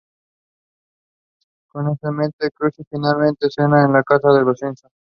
[1.67, 4.89] Con eso en mente, Krusty finalmente cena en la casa de los Simpson.